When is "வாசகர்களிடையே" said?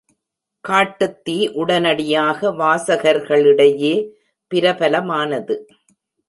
2.51-3.93